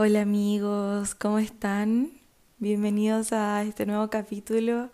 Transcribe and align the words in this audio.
Hola 0.00 0.20
amigos, 0.22 1.16
¿cómo 1.16 1.40
están? 1.40 2.12
Bienvenidos 2.58 3.32
a 3.32 3.64
este 3.64 3.84
nuevo 3.84 4.08
capítulo. 4.10 4.90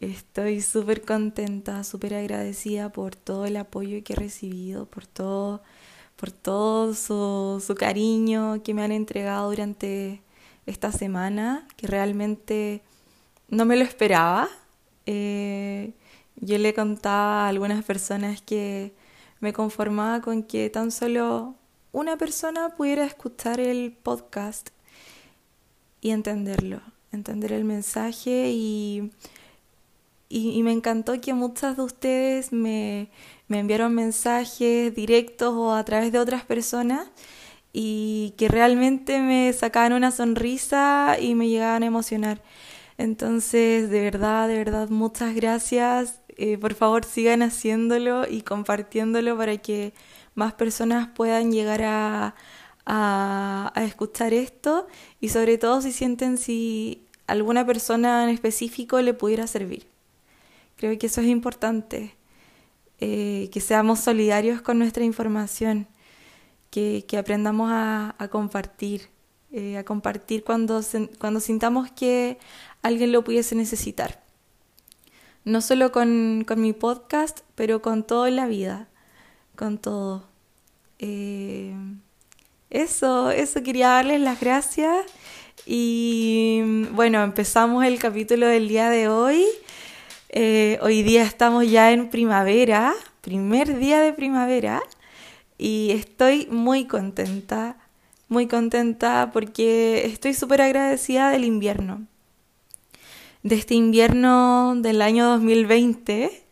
Estoy 0.00 0.62
súper 0.62 1.02
contenta, 1.02 1.84
súper 1.84 2.14
agradecida 2.14 2.88
por 2.88 3.14
todo 3.14 3.44
el 3.44 3.58
apoyo 3.58 4.02
que 4.02 4.14
he 4.14 4.16
recibido, 4.16 4.86
por 4.86 5.06
todo, 5.06 5.62
por 6.16 6.30
todo 6.32 6.94
su, 6.94 7.74
cariño 7.78 8.62
que 8.62 8.72
me 8.72 8.82
han 8.82 8.92
entregado 8.92 9.50
durante 9.50 10.22
esta 10.64 10.92
semana, 10.92 11.68
que 11.76 11.86
realmente 11.86 12.80
no 13.50 13.66
me 13.66 13.76
lo 13.76 13.84
esperaba. 13.84 14.48
Eh, 15.04 15.92
yo 16.36 16.56
le 16.56 16.72
contaba 16.72 17.44
a 17.44 17.48
algunas 17.48 17.84
personas 17.84 18.40
que 18.40 18.94
me 19.40 19.52
conformaba 19.52 20.22
con 20.22 20.42
que 20.42 20.70
tan 20.70 20.90
solo 20.90 21.54
una 21.96 22.18
persona 22.18 22.68
pudiera 22.76 23.06
escuchar 23.06 23.58
el 23.58 23.90
podcast 23.90 24.68
y 26.02 26.10
entenderlo, 26.10 26.82
entender 27.10 27.54
el 27.54 27.64
mensaje 27.64 28.50
y, 28.50 29.12
y, 30.28 30.62
me 30.62 30.72
encantó 30.72 31.18
que 31.22 31.32
muchas 31.32 31.78
de 31.78 31.84
ustedes 31.84 32.52
me, 32.52 33.08
me 33.48 33.60
enviaron 33.60 33.94
mensajes 33.94 34.94
directos 34.94 35.54
o 35.54 35.72
a 35.72 35.82
través 35.86 36.12
de 36.12 36.18
otras 36.18 36.44
personas 36.44 37.08
y 37.72 38.34
que 38.36 38.48
realmente 38.48 39.18
me 39.20 39.50
sacaban 39.54 39.94
una 39.94 40.10
sonrisa 40.10 41.16
y 41.18 41.34
me 41.34 41.48
llegaban 41.48 41.82
a 41.82 41.86
emocionar. 41.86 42.42
Entonces, 42.98 43.88
de 43.88 44.02
verdad, 44.02 44.48
de 44.48 44.58
verdad, 44.58 44.90
muchas 44.90 45.34
gracias. 45.34 46.20
Eh, 46.36 46.58
por 46.58 46.74
favor, 46.74 47.06
sigan 47.06 47.40
haciéndolo 47.40 48.28
y 48.28 48.42
compartiéndolo 48.42 49.38
para 49.38 49.56
que 49.56 49.94
más 50.36 50.52
personas 50.52 51.08
puedan 51.08 51.50
llegar 51.50 51.82
a, 51.82 52.34
a, 52.84 53.72
escuchar 53.76 54.32
esto 54.32 54.86
y 55.20 55.30
sobre 55.30 55.58
todo 55.58 55.82
si 55.82 55.92
sienten 55.92 56.38
si 56.38 57.04
alguna 57.26 57.66
persona 57.66 58.22
en 58.22 58.30
específico 58.30 59.00
le 59.00 59.14
pudiera 59.14 59.46
servir. 59.48 59.88
Creo 60.76 60.96
que 60.98 61.06
eso 61.06 61.22
es 61.22 61.26
importante, 61.26 62.14
eh, 63.00 63.48
que 63.50 63.60
seamos 63.60 64.00
solidarios 64.00 64.60
con 64.60 64.78
nuestra 64.78 65.04
información, 65.04 65.88
que, 66.70 67.04
aprendamos 67.18 67.70
a, 67.72 68.14
compartir, 68.30 69.08
eh, 69.50 69.78
a 69.78 69.84
compartir 69.84 70.44
cuando, 70.44 70.82
cuando 71.18 71.40
sintamos 71.40 71.90
que 71.90 72.38
alguien 72.82 73.10
lo 73.10 73.24
pudiese 73.24 73.54
necesitar. 73.54 74.22
No 75.46 75.62
solo 75.62 75.92
con, 75.92 76.44
con 76.46 76.60
mi 76.60 76.74
podcast, 76.74 77.40
pero 77.54 77.80
con 77.80 78.02
todo 78.02 78.26
en 78.26 78.36
la 78.36 78.46
vida 78.46 78.88
con 79.56 79.78
todo. 79.78 80.28
Eh, 80.98 81.74
eso, 82.70 83.30
eso 83.30 83.62
quería 83.62 83.88
darles 83.88 84.20
las 84.20 84.40
gracias. 84.40 85.06
Y 85.64 86.84
bueno, 86.92 87.22
empezamos 87.22 87.84
el 87.84 87.98
capítulo 87.98 88.46
del 88.46 88.68
día 88.68 88.90
de 88.90 89.08
hoy. 89.08 89.44
Eh, 90.28 90.78
hoy 90.82 91.02
día 91.02 91.22
estamos 91.22 91.70
ya 91.70 91.92
en 91.92 92.10
primavera, 92.10 92.94
primer 93.20 93.78
día 93.78 94.00
de 94.00 94.12
primavera, 94.12 94.82
y 95.56 95.92
estoy 95.92 96.46
muy 96.50 96.86
contenta, 96.86 97.76
muy 98.28 98.46
contenta 98.46 99.30
porque 99.32 100.04
estoy 100.04 100.34
súper 100.34 100.62
agradecida 100.62 101.30
del 101.30 101.44
invierno, 101.44 102.06
de 103.42 103.54
este 103.54 103.74
invierno 103.74 104.74
del 104.76 105.00
año 105.00 105.26
2020 105.26 106.45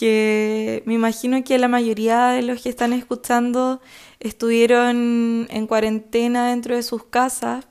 que 0.00 0.82
me 0.86 0.94
imagino 0.94 1.44
que 1.44 1.58
la 1.58 1.68
mayoría 1.68 2.28
de 2.28 2.40
los 2.40 2.62
que 2.62 2.70
están 2.70 2.94
escuchando 2.94 3.82
estuvieron 4.18 5.46
en 5.50 5.66
cuarentena 5.66 6.48
dentro 6.48 6.74
de 6.74 6.82
sus 6.82 7.04
casas, 7.04 7.66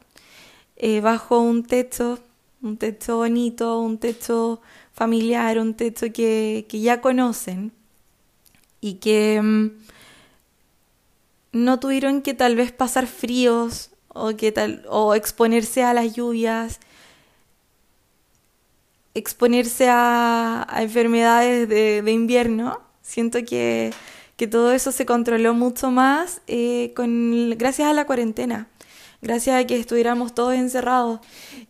eh, 0.75 1.01
bajo 1.01 1.39
un 1.39 1.63
techo, 1.63 2.19
un 2.61 2.77
techo 2.77 3.17
bonito, 3.17 3.79
un 3.79 3.97
techo 3.97 4.61
familiar, 4.93 5.57
un 5.57 5.73
techo 5.73 6.13
que, 6.13 6.67
ya 6.69 7.01
conocen 7.01 7.71
y 8.79 8.95
que 8.95 9.41
mm, 9.41 9.71
no 11.53 11.79
tuvieron 11.79 12.21
que 12.21 12.35
tal 12.35 12.55
vez 12.55 12.71
pasar 12.71 13.07
fríos 13.07 13.89
o, 14.09 14.35
que 14.35 14.51
tal, 14.51 14.85
o 14.87 15.15
exponerse 15.15 15.83
a 15.83 15.95
las 15.95 16.13
lluvias 16.13 16.79
exponerse 19.13 19.87
a, 19.89 20.67
enfermedades 20.79 21.67
de, 21.69 22.11
invierno. 22.11 22.81
Siento 23.01 23.39
que, 23.45 23.93
todo 24.49 24.71
eso 24.71 24.91
se 24.91 25.05
controló 25.05 25.53
mucho 25.53 25.91
más 25.91 26.41
eh, 26.47 26.93
con, 26.95 27.57
gracias 27.57 27.89
a 27.89 27.93
la 27.93 28.05
cuarentena, 28.05 28.67
gracias 29.21 29.61
a 29.61 29.67
que 29.67 29.77
estuviéramos 29.77 30.33
todos 30.33 30.53
encerrados. 30.53 31.19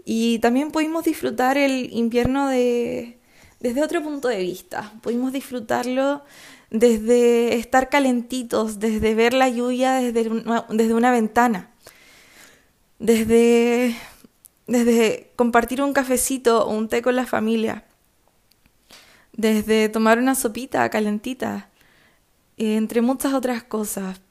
Y 0.06 0.40
también 0.40 0.72
pudimos 0.72 1.04
disfrutar 1.04 1.58
el 1.58 1.92
invierno 1.92 2.48
de, 2.48 3.20
desde 3.60 3.84
otro 3.84 4.04
punto 4.04 4.28
de 4.28 4.40
vista. 4.40 4.94
Pudimos 5.02 5.34
disfrutarlo 5.34 6.24
desde 6.70 7.56
estar 7.56 7.90
calentitos, 7.90 8.80
desde 8.80 9.16
ver 9.16 9.34
la 9.34 9.50
lluvia 9.50 9.94
desde 9.94 10.30
desde 10.70 10.94
una 10.94 11.12
ventana, 11.12 11.72
desde 13.00 13.96
desde 14.70 15.32
compartir 15.36 15.82
un 15.82 15.94
cafecito 15.94 16.66
o 16.66 16.70
un 16.70 16.88
té 16.90 17.02
con 17.02 17.16
la 17.16 17.26
familia, 17.26 17.86
desde 19.34 19.90
tomar 19.90 20.20
una 20.20 20.36
sopita 20.36 20.88
calentita, 20.90 21.70
entre 22.58 23.02
muchas 23.02 23.34
otras 23.34 23.64
cosas. 23.64 24.22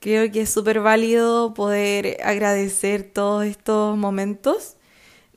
Creo 0.00 0.30
que 0.30 0.42
es 0.42 0.50
súper 0.50 0.80
válido 0.80 1.54
poder 1.54 2.18
agradecer 2.22 3.10
todos 3.10 3.46
estos 3.46 3.96
momentos 3.96 4.76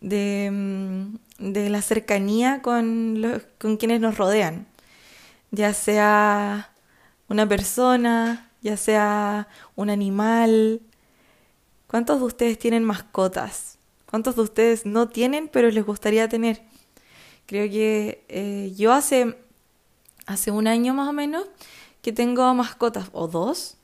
de, 0.02 0.50
mm, 0.52 1.52
de 1.54 1.70
la 1.70 1.82
cercanía 1.82 2.62
con, 2.62 3.22
los, 3.22 3.44
con 3.60 3.78
quienes 3.78 4.02
nos 4.02 4.18
rodean, 4.18 4.68
ya 5.52 5.74
sea 5.74 6.74
una 7.30 7.48
persona, 7.48 8.52
ya 8.62 8.76
sea 8.76 9.48
un 9.76 9.90
animal. 9.90 10.82
¿Cuántos 11.88 12.20
de 12.20 12.26
ustedes 12.26 12.60
tienen 12.60 12.84
mascotas? 12.84 13.77
¿Cuántos 14.09 14.35
de 14.35 14.41
ustedes 14.41 14.85
no 14.85 15.09
tienen, 15.09 15.50
pero 15.50 15.69
les 15.69 15.85
gustaría 15.85 16.29
tener? 16.29 16.62
Creo 17.45 17.69
que 17.69 18.25
eh, 18.29 18.73
yo 18.75 18.94
hace, 18.94 19.38
hace 20.25 20.51
un 20.51 20.68
año 20.68 20.94
más 20.94 21.09
o 21.09 21.13
menos 21.13 21.45
que 22.01 22.13
tengo 22.13 22.53
mascotas, 22.53 23.09
o 23.12 23.28
dos, 23.28 23.78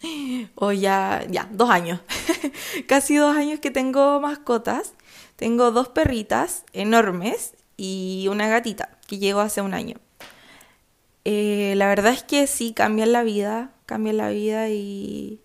o 0.56 0.72
ya, 0.72 1.26
ya, 1.30 1.50
dos 1.52 1.70
años, 1.70 2.00
casi 2.88 3.18
dos 3.18 3.36
años 3.36 3.60
que 3.60 3.70
tengo 3.72 4.22
mascotas. 4.22 4.94
Tengo 5.36 5.72
dos 5.72 5.90
perritas 5.90 6.64
enormes 6.72 7.54
y 7.76 8.28
una 8.30 8.48
gatita 8.48 8.98
que 9.08 9.18
llegó 9.18 9.42
hace 9.42 9.62
un 9.62 9.74
año. 9.74 9.98
Eh, 11.26 11.74
la 11.76 11.88
verdad 11.88 12.14
es 12.14 12.24
que 12.24 12.48
sí, 12.48 12.74
cambian 12.74 13.12
la 13.12 13.24
vida, 13.24 13.72
cambian 13.86 14.18
la 14.18 14.30
vida 14.30 14.70
y, 14.70 15.42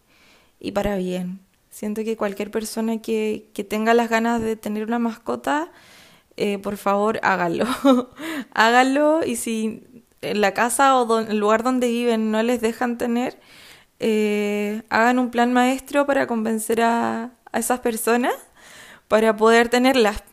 y 0.61 0.73
para 0.73 0.97
bien. 0.97 1.41
Siento 1.79 2.03
que 2.03 2.17
cualquier 2.17 2.51
persona 2.51 3.01
que, 3.01 3.53
tenga 3.69 3.95
las 3.95 4.11
ganas 4.11 4.43
de 4.43 4.57
tener 4.57 4.83
una 4.83 4.99
mascota, 4.99 5.71
eh, 6.37 6.59
por 6.59 6.77
favor 6.77 7.21
hágalo. 7.23 7.67
hágalo 8.53 9.25
y 9.25 9.37
si 9.37 9.87
en 10.21 10.41
la 10.41 10.55
casa 10.55 10.97
o 10.97 11.21
en 11.21 11.31
el 11.31 11.39
lugar 11.39 11.63
donde 11.63 11.87
viven 11.87 12.33
no 12.33 12.43
les 12.43 12.61
dejan 12.61 12.99
tener, 12.99 13.39
eh, 14.01 14.83
hagan 14.89 15.21
un 15.21 15.31
plan 15.31 15.53
maestro 15.53 16.05
para 16.05 16.27
convencer 16.27 16.83
a, 16.83 17.31
esas 17.53 17.79
personas 17.79 18.35
para 19.07 19.37
poder 19.37 19.69
tenerlas. 19.69 20.25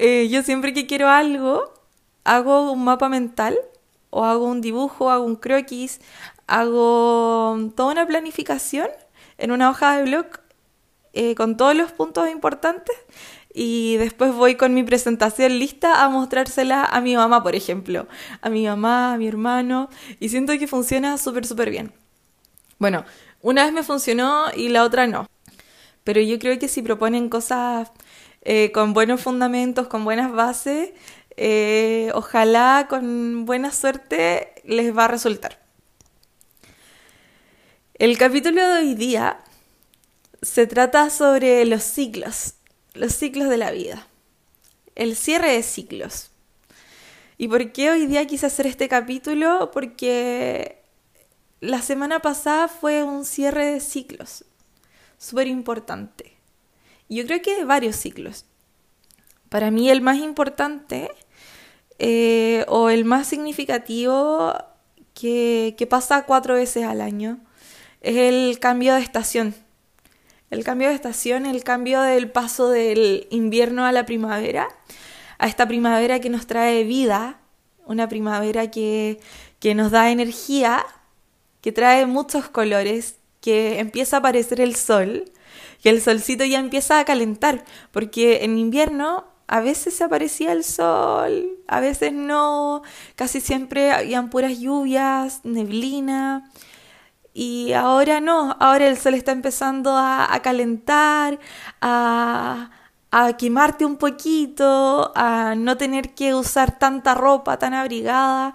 Eh, 0.00 0.28
yo 0.28 0.44
siempre 0.44 0.72
que 0.72 0.86
quiero 0.86 1.08
algo, 1.08 1.74
hago 2.22 2.70
un 2.70 2.84
mapa 2.84 3.08
mental 3.08 3.58
o 4.10 4.24
hago 4.24 4.44
un 4.44 4.60
dibujo, 4.60 5.10
hago 5.10 5.24
un 5.24 5.34
croquis, 5.34 6.00
hago 6.46 7.58
toda 7.74 7.92
una 7.92 8.06
planificación 8.06 8.88
en 9.38 9.50
una 9.50 9.70
hoja 9.70 9.96
de 9.96 10.02
blog 10.04 10.26
eh, 11.14 11.34
con 11.34 11.56
todos 11.56 11.74
los 11.74 11.90
puntos 11.92 12.28
importantes 12.28 12.94
y 13.52 13.96
después 13.96 14.32
voy 14.34 14.56
con 14.56 14.74
mi 14.74 14.82
presentación 14.82 15.58
lista 15.58 16.04
a 16.04 16.08
mostrársela 16.08 16.84
a 16.84 17.00
mi 17.00 17.16
mamá, 17.16 17.42
por 17.42 17.56
ejemplo, 17.56 18.06
a 18.40 18.50
mi 18.50 18.66
mamá, 18.66 19.14
a 19.14 19.18
mi 19.18 19.26
hermano, 19.26 19.88
y 20.20 20.28
siento 20.28 20.52
que 20.58 20.68
funciona 20.68 21.18
súper, 21.18 21.46
súper 21.46 21.70
bien. 21.70 21.92
Bueno, 22.78 23.04
una 23.40 23.64
vez 23.64 23.72
me 23.72 23.82
funcionó 23.82 24.46
y 24.54 24.68
la 24.68 24.84
otra 24.84 25.06
no, 25.06 25.26
pero 26.04 26.20
yo 26.20 26.38
creo 26.38 26.58
que 26.58 26.68
si 26.68 26.82
proponen 26.82 27.28
cosas 27.28 27.90
eh, 28.42 28.70
con 28.72 28.92
buenos 28.92 29.20
fundamentos, 29.22 29.88
con 29.88 30.04
buenas 30.04 30.30
bases, 30.30 30.90
eh, 31.36 32.10
ojalá 32.14 32.86
con 32.88 33.44
buena 33.44 33.72
suerte 33.72 34.52
les 34.64 34.96
va 34.96 35.06
a 35.06 35.08
resultar. 35.08 35.67
El 37.98 38.16
capítulo 38.16 38.64
de 38.64 38.74
hoy 38.74 38.94
día 38.94 39.40
se 40.40 40.68
trata 40.68 41.10
sobre 41.10 41.64
los 41.64 41.82
ciclos, 41.82 42.54
los 42.94 43.12
ciclos 43.12 43.48
de 43.48 43.56
la 43.56 43.72
vida, 43.72 44.06
el 44.94 45.16
cierre 45.16 45.50
de 45.50 45.64
ciclos. 45.64 46.30
¿Y 47.38 47.48
por 47.48 47.72
qué 47.72 47.90
hoy 47.90 48.06
día 48.06 48.24
quise 48.28 48.46
hacer 48.46 48.68
este 48.68 48.88
capítulo? 48.88 49.72
Porque 49.72 50.80
la 51.58 51.82
semana 51.82 52.20
pasada 52.20 52.68
fue 52.68 53.02
un 53.02 53.24
cierre 53.24 53.66
de 53.66 53.80
ciclos. 53.80 54.44
súper 55.18 55.48
importante. 55.48 56.36
Yo 57.08 57.26
creo 57.26 57.42
que 57.42 57.56
de 57.56 57.64
varios 57.64 57.96
ciclos. 57.96 58.44
Para 59.48 59.72
mí 59.72 59.90
el 59.90 60.02
más 60.02 60.18
importante 60.18 61.10
eh, 61.98 62.64
o 62.68 62.90
el 62.90 63.04
más 63.04 63.26
significativo 63.26 64.54
que, 65.14 65.74
que 65.76 65.86
pasa 65.88 66.26
cuatro 66.26 66.54
veces 66.54 66.84
al 66.84 67.00
año 67.00 67.40
es 68.00 68.16
el 68.16 68.58
cambio 68.58 68.94
de 68.94 69.00
estación. 69.00 69.54
El 70.50 70.64
cambio 70.64 70.88
de 70.88 70.94
estación, 70.94 71.44
el 71.46 71.62
cambio 71.62 72.00
del 72.00 72.30
paso 72.30 72.70
del 72.70 73.26
invierno 73.30 73.84
a 73.84 73.92
la 73.92 74.06
primavera, 74.06 74.68
a 75.38 75.46
esta 75.46 75.68
primavera 75.68 76.20
que 76.20 76.30
nos 76.30 76.46
trae 76.46 76.84
vida, 76.84 77.40
una 77.84 78.08
primavera 78.08 78.70
que, 78.70 79.20
que 79.60 79.74
nos 79.74 79.90
da 79.90 80.10
energía, 80.10 80.84
que 81.60 81.72
trae 81.72 82.06
muchos 82.06 82.48
colores, 82.48 83.16
que 83.40 83.78
empieza 83.78 84.16
a 84.16 84.20
aparecer 84.20 84.60
el 84.60 84.74
sol, 84.74 85.30
que 85.82 85.90
el 85.90 86.00
solcito 86.00 86.44
ya 86.44 86.58
empieza 86.58 86.98
a 86.98 87.04
calentar, 87.04 87.64
porque 87.92 88.44
en 88.44 88.58
invierno 88.58 89.26
a 89.46 89.60
veces 89.60 89.94
se 89.94 90.04
aparecía 90.04 90.52
el 90.52 90.64
sol, 90.64 91.58
a 91.66 91.80
veces 91.80 92.12
no, 92.12 92.82
casi 93.14 93.40
siempre 93.40 93.90
habían 93.92 94.30
puras 94.30 94.58
lluvias, 94.58 95.40
neblina, 95.44 96.50
y 97.38 97.72
ahora 97.72 98.20
no, 98.20 98.56
ahora 98.58 98.88
el 98.88 98.96
sol 98.98 99.14
está 99.14 99.30
empezando 99.30 99.96
a, 99.96 100.40
calentar, 100.42 101.38
a, 101.80 102.72
a 103.12 103.36
quemarte 103.36 103.84
un 103.84 103.96
poquito, 103.96 105.12
a 105.14 105.54
no 105.56 105.76
tener 105.76 106.16
que 106.16 106.34
usar 106.34 106.80
tanta 106.80 107.14
ropa 107.14 107.56
tan 107.56 107.74
abrigada, 107.74 108.54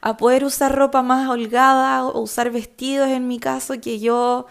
a 0.00 0.16
poder 0.16 0.44
usar 0.44 0.74
ropa 0.74 1.02
más 1.02 1.28
holgada 1.28 2.06
o 2.06 2.22
usar 2.22 2.50
vestidos 2.50 3.08
en 3.10 3.28
mi 3.28 3.38
caso, 3.38 3.74
que 3.82 4.00
yo 4.00 4.46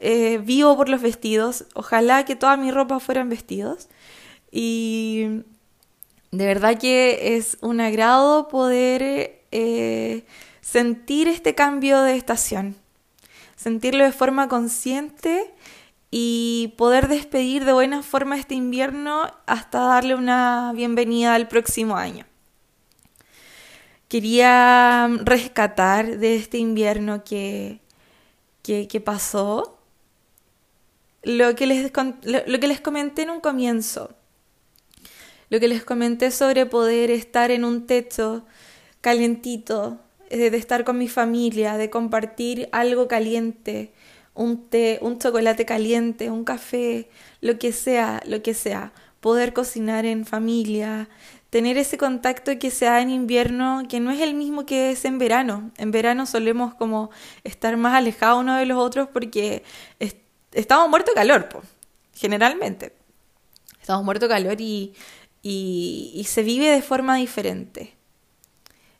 eh, 0.00 0.38
vivo 0.38 0.74
por 0.78 0.88
los 0.88 1.02
vestidos. 1.02 1.66
Ojalá 1.74 2.24
que 2.24 2.34
toda 2.34 2.56
mi 2.56 2.70
ropa 2.70 2.98
fueran 2.98 3.28
vestidos. 3.28 3.88
Y 4.50 5.42
de 6.30 6.46
verdad 6.46 6.78
que 6.78 7.36
es 7.36 7.58
un 7.60 7.82
agrado 7.82 8.48
poder 8.48 9.42
eh, 9.52 10.24
sentir 10.62 11.28
este 11.28 11.54
cambio 11.54 12.00
de 12.00 12.16
estación, 12.16 12.76
sentirlo 13.68 14.02
de 14.02 14.12
forma 14.12 14.48
consciente 14.48 15.52
y 16.10 16.72
poder 16.78 17.06
despedir 17.06 17.66
de 17.66 17.74
buena 17.74 18.02
forma 18.02 18.38
este 18.38 18.54
invierno 18.54 19.30
hasta 19.44 19.80
darle 19.80 20.14
una 20.14 20.72
bienvenida 20.74 21.34
al 21.34 21.48
próximo 21.48 21.98
año. 21.98 22.24
Quería 24.08 25.06
rescatar 25.22 26.16
de 26.16 26.36
este 26.36 26.56
invierno 26.56 27.24
que, 27.24 27.80
que, 28.62 29.00
pasó 29.04 29.78
lo 31.22 31.54
que, 31.54 31.66
les, 31.66 31.92
lo 31.92 32.60
que 32.60 32.68
les 32.68 32.80
comenté 32.80 33.20
en 33.24 33.30
un 33.30 33.40
comienzo, 33.40 34.14
lo 35.50 35.60
que 35.60 35.68
les 35.68 35.84
comenté 35.84 36.30
sobre 36.30 36.64
poder 36.64 37.10
estar 37.10 37.50
en 37.50 37.66
un 37.66 37.86
techo 37.86 38.46
calientito, 39.02 40.00
de 40.30 40.56
estar 40.56 40.84
con 40.84 40.98
mi 40.98 41.08
familia, 41.08 41.76
de 41.76 41.90
compartir 41.90 42.68
algo 42.72 43.08
caliente, 43.08 43.92
un 44.34 44.68
té, 44.68 44.98
un 45.02 45.18
chocolate 45.18 45.64
caliente, 45.64 46.30
un 46.30 46.44
café, 46.44 47.08
lo 47.40 47.58
que 47.58 47.72
sea, 47.72 48.22
lo 48.26 48.42
que 48.42 48.54
sea, 48.54 48.92
poder 49.20 49.52
cocinar 49.52 50.06
en 50.06 50.24
familia, 50.24 51.08
tener 51.50 51.76
ese 51.76 51.98
contacto 51.98 52.56
que 52.58 52.70
se 52.70 52.84
da 52.84 53.00
en 53.00 53.10
invierno, 53.10 53.82
que 53.88 53.98
no 53.98 54.10
es 54.10 54.20
el 54.20 54.34
mismo 54.34 54.64
que 54.64 54.90
es 54.92 55.04
en 55.04 55.18
verano. 55.18 55.72
En 55.76 55.90
verano 55.90 56.24
solemos 56.24 56.74
como 56.74 57.10
estar 57.42 57.76
más 57.76 57.94
alejados 57.94 58.40
uno 58.40 58.56
de 58.56 58.66
los 58.66 58.78
otros 58.78 59.08
porque 59.12 59.64
estamos 60.52 60.88
muertos 60.88 61.14
de 61.14 61.20
calor, 61.20 61.48
generalmente. 62.14 62.92
Estamos 63.80 64.04
muertos 64.04 64.28
de 64.28 64.34
calor 64.34 64.60
y 64.60 64.94
se 66.26 66.42
vive 66.42 66.68
de 66.68 66.82
forma 66.82 67.16
diferente. 67.16 67.97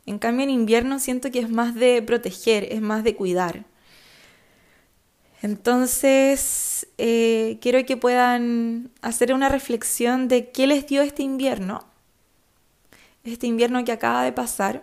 En 0.08 0.18
cambio, 0.18 0.44
en 0.44 0.50
invierno 0.50 0.98
siento 1.00 1.30
que 1.30 1.38
es 1.38 1.50
más 1.50 1.74
de 1.74 2.00
proteger, 2.00 2.66
es 2.72 2.80
más 2.80 3.04
de 3.04 3.14
cuidar. 3.14 3.66
Entonces, 5.42 6.88
eh, 6.96 7.58
quiero 7.60 7.84
que 7.84 7.98
puedan 7.98 8.90
hacer 9.02 9.34
una 9.34 9.50
reflexión 9.50 10.26
de 10.26 10.50
qué 10.50 10.66
les 10.66 10.86
dio 10.86 11.02
este 11.02 11.22
invierno, 11.22 11.84
este 13.22 13.46
invierno 13.46 13.84
que 13.84 13.92
acaba 13.92 14.24
de 14.24 14.32
pasar, 14.32 14.82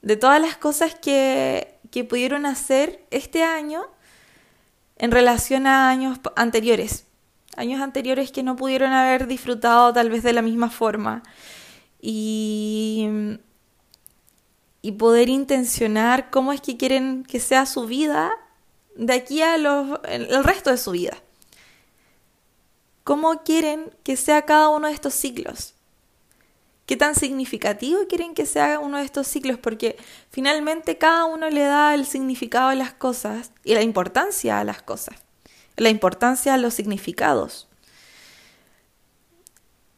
de 0.00 0.16
todas 0.16 0.40
las 0.40 0.56
cosas 0.56 0.94
que, 0.94 1.80
que 1.90 2.04
pudieron 2.04 2.46
hacer 2.46 3.04
este 3.10 3.42
año 3.42 3.82
en 4.96 5.10
relación 5.10 5.66
a 5.66 5.90
años 5.90 6.20
anteriores, 6.36 7.06
años 7.56 7.80
anteriores 7.80 8.30
que 8.30 8.44
no 8.44 8.54
pudieron 8.54 8.92
haber 8.92 9.26
disfrutado 9.26 9.92
tal 9.92 10.08
vez 10.08 10.22
de 10.22 10.32
la 10.32 10.42
misma 10.42 10.70
forma. 10.70 11.24
Y, 12.00 13.08
y 14.82 14.92
poder 14.92 15.28
intencionar 15.28 16.30
cómo 16.30 16.52
es 16.52 16.60
que 16.60 16.76
quieren 16.76 17.24
que 17.24 17.40
sea 17.40 17.66
su 17.66 17.86
vida 17.86 18.32
de 18.96 19.14
aquí 19.14 19.40
a 19.40 19.54
el 19.54 20.44
resto 20.44 20.70
de 20.70 20.76
su 20.76 20.90
vida. 20.90 21.16
¿Cómo 23.04 23.42
quieren 23.42 23.90
que 24.04 24.16
sea 24.16 24.42
cada 24.42 24.68
uno 24.68 24.88
de 24.88 24.94
estos 24.94 25.14
ciclos? 25.14 25.74
¿Qué 26.86 26.96
tan 26.96 27.14
significativo 27.14 28.06
quieren 28.08 28.34
que 28.34 28.44
sea 28.44 28.80
uno 28.80 28.98
de 28.98 29.04
estos 29.04 29.26
ciclos? 29.26 29.58
Porque 29.58 29.96
finalmente 30.30 30.98
cada 30.98 31.24
uno 31.24 31.48
le 31.48 31.62
da 31.62 31.94
el 31.94 32.06
significado 32.06 32.68
a 32.68 32.74
las 32.74 32.92
cosas 32.92 33.52
y 33.64 33.74
la 33.74 33.82
importancia 33.82 34.58
a 34.58 34.64
las 34.64 34.82
cosas, 34.82 35.16
la 35.76 35.90
importancia 35.90 36.54
a 36.54 36.58
los 36.58 36.74
significados. 36.74 37.68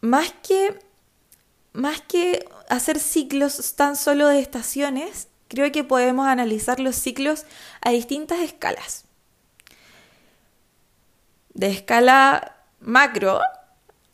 Más 0.01 0.33
que, 0.47 0.79
más 1.75 2.01
que 2.01 2.49
hacer 2.71 2.99
ciclos 2.99 3.75
tan 3.77 3.97
solo 3.97 4.29
de 4.29 4.41
estaciones, 4.41 5.29
creo 5.49 5.71
que 5.73 5.85
podemos 5.85 6.27
analizar 6.27 6.81
los 6.81 6.97
ciclos 6.97 7.45
a 7.83 7.91
distintas 7.91 8.39
escalas. 8.41 9.05
De 11.53 11.69
escala 11.69 12.57
macro 12.81 13.41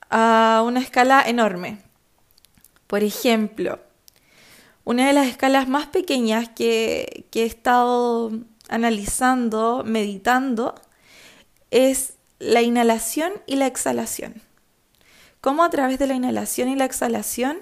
a 0.08 0.62
una 0.66 0.80
escala 0.80 1.22
enorme. 1.26 1.78
Por 2.86 3.04
ejemplo, 3.04 3.78
una 4.84 5.06
de 5.06 5.12
las 5.12 5.28
escalas 5.28 5.68
más 5.68 5.86
pequeñas 5.86 6.48
que, 6.48 7.26
he 7.32 7.44
estado 7.44 8.32
analizando, 8.68 9.84
meditando, 9.84 10.74
es 11.70 12.14
la 12.38 12.62
inhalación 12.62 13.32
y 13.46 13.56
la 13.56 13.66
exhalación. 13.66 14.42
Cómo 15.40 15.64
a 15.64 15.70
través 15.70 15.98
de 15.98 16.06
la 16.06 16.14
inhalación 16.14 16.68
y 16.68 16.76
la 16.76 16.84
exhalación 16.84 17.58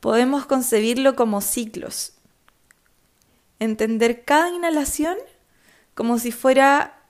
podemos 0.00 0.46
concebirlo 0.46 1.16
como 1.16 1.40
ciclos, 1.40 2.14
entender 3.58 4.24
cada 4.24 4.50
inhalación 4.50 5.16
como 5.94 6.18
si 6.18 6.32
fuera 6.32 7.02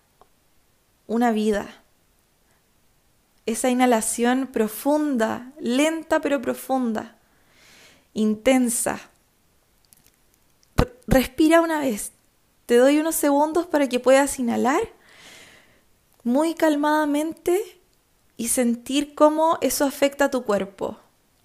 una 1.07 1.31
vida. 1.33 1.83
Esa 3.45 3.71
inhalación 3.71 4.47
profunda, 4.47 5.53
lenta 5.59 6.21
pero 6.21 6.41
profunda, 6.41 7.19
intensa. 8.15 9.01
respira 11.07 11.61
una 11.61 11.81
vez. 11.81 12.13
Te 12.67 12.77
doy 12.77 12.99
unos 12.99 13.15
segundos 13.15 13.67
para 13.67 13.89
que 13.89 14.01
puedas 14.01 14.39
inhalar 14.39 14.81
muy 16.23 16.55
calmadamente 16.55 17.82
y 18.43 18.49
sentir 18.49 19.15
cómo 19.15 19.59
eso 19.61 19.85
afecta 19.85 20.27
a 20.27 20.31
tu 20.31 20.45
cuerpo, 20.45 20.99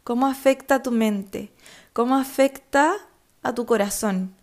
cómo 0.03 0.27
afecta 0.27 0.75
a 0.75 0.83
tu 0.83 0.91
mente, 0.91 1.51
cómo 1.93 2.15
afecta 2.15 2.95
a 3.43 3.53
tu 3.53 3.65
corazón 3.65 4.37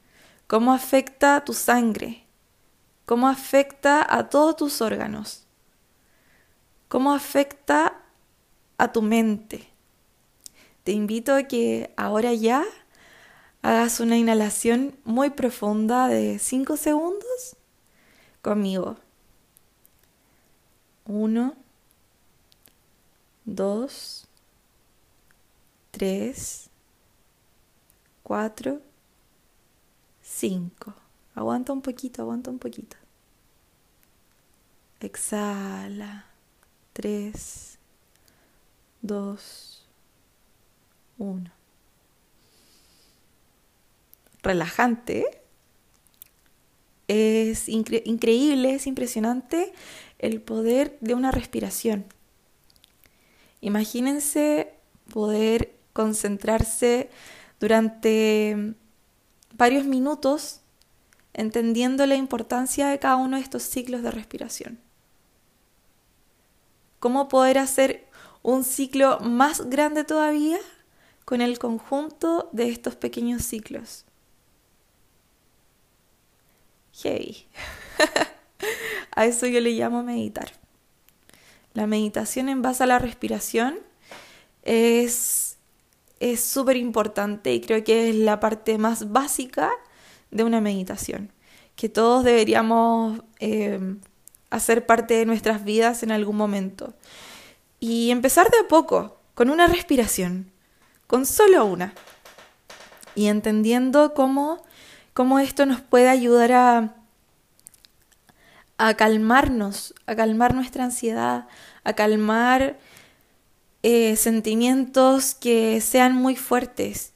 cómo 0.46 0.72
afecta 0.72 1.36
a 1.36 1.44
tu 1.44 1.52
sangre, 1.52 2.24
cómo 3.06 3.28
afecta 3.28 4.06
a 4.08 4.28
todos 4.28 4.56
tus 4.56 4.80
órganos, 4.80 5.46
cómo 6.88 7.12
afecta 7.12 8.00
a 8.78 8.92
tu 8.92 9.02
mente. 9.02 9.68
Te 10.84 10.92
invito 10.92 11.34
a 11.34 11.44
que 11.44 11.92
ahora 11.96 12.34
ya 12.34 12.62
hagas 13.62 14.00
una 14.00 14.18
inhalación 14.18 14.98
muy 15.04 15.30
profunda 15.30 16.08
de 16.08 16.38
5 16.38 16.76
segundos 16.76 17.56
conmigo. 18.42 18.96
Uno, 21.06 21.56
dos, 23.44 24.26
tres, 25.90 26.70
cuatro, 28.22 28.80
5. 30.22 30.94
Aguanta 31.34 31.72
un 31.72 31.82
poquito, 31.82 32.22
aguanta 32.22 32.50
un 32.50 32.58
poquito. 32.58 32.96
Exhala. 35.00 36.26
3, 36.92 37.78
2, 39.02 39.86
1. 41.18 41.50
Relajante 44.42 45.42
es 47.08 47.68
increíble, 47.68 48.74
es 48.74 48.86
impresionante 48.86 49.72
el 50.20 50.40
poder 50.40 50.96
de 51.00 51.14
una 51.14 51.32
respiración. 51.32 52.06
Imagínense 53.64 54.74
poder 55.10 55.74
concentrarse 55.94 57.08
durante 57.58 58.74
varios 59.54 59.86
minutos 59.86 60.60
entendiendo 61.32 62.04
la 62.04 62.14
importancia 62.14 62.88
de 62.88 62.98
cada 62.98 63.16
uno 63.16 63.38
de 63.38 63.42
estos 63.42 63.62
ciclos 63.62 64.02
de 64.02 64.10
respiración. 64.10 64.80
¿Cómo 67.00 67.28
poder 67.28 67.56
hacer 67.56 68.06
un 68.42 68.64
ciclo 68.64 69.18
más 69.20 69.62
grande 69.70 70.04
todavía 70.04 70.58
con 71.24 71.40
el 71.40 71.58
conjunto 71.58 72.50
de 72.52 72.68
estos 72.68 72.96
pequeños 72.96 73.44
ciclos? 73.44 74.04
Hey, 77.02 77.48
a 79.16 79.24
eso 79.24 79.46
yo 79.46 79.58
le 79.62 79.70
llamo 79.70 80.02
meditar. 80.02 80.63
La 81.74 81.86
meditación 81.86 82.48
en 82.48 82.62
base 82.62 82.84
a 82.84 82.86
la 82.86 82.98
respiración 82.98 83.78
es 84.62 85.56
súper 86.36 86.76
importante 86.76 87.52
y 87.52 87.60
creo 87.60 87.84
que 87.84 88.08
es 88.08 88.14
la 88.14 88.40
parte 88.40 88.78
más 88.78 89.12
básica 89.12 89.70
de 90.30 90.44
una 90.44 90.60
meditación, 90.60 91.32
que 91.76 91.88
todos 91.88 92.24
deberíamos 92.24 93.20
eh, 93.40 93.96
hacer 94.50 94.86
parte 94.86 95.14
de 95.14 95.26
nuestras 95.26 95.64
vidas 95.64 96.02
en 96.02 96.12
algún 96.12 96.36
momento. 96.36 96.94
Y 97.80 98.10
empezar 98.10 98.50
de 98.50 98.58
a 98.58 98.68
poco, 98.68 99.18
con 99.34 99.50
una 99.50 99.66
respiración, 99.66 100.50
con 101.06 101.26
solo 101.26 101.64
una. 101.64 101.92
Y 103.14 103.26
entendiendo 103.26 104.14
cómo, 104.14 104.62
cómo 105.12 105.38
esto 105.38 105.66
nos 105.66 105.80
puede 105.80 106.08
ayudar 106.08 106.52
a 106.52 106.94
a 108.78 108.94
calmarnos, 108.94 109.94
a 110.06 110.16
calmar 110.16 110.54
nuestra 110.54 110.84
ansiedad, 110.84 111.46
a 111.84 111.92
calmar 111.92 112.78
eh, 113.82 114.16
sentimientos 114.16 115.34
que 115.34 115.80
sean 115.80 116.14
muy 116.14 116.36
fuertes. 116.36 117.12